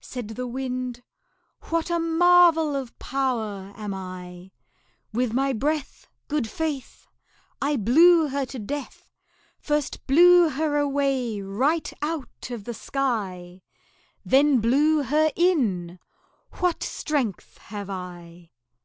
[0.00, 1.04] Said the Wind
[1.70, 4.50] "What a marvel of power am I!
[5.12, 7.06] With my breath, Good faith!
[7.62, 9.12] I blew her to death
[9.60, 13.62] First blew her away right out of the sky
[14.24, 16.00] Then blew her in;
[16.58, 18.50] what strength have I!"